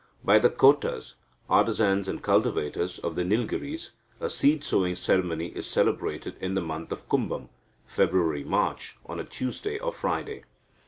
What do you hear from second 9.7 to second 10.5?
or Friday.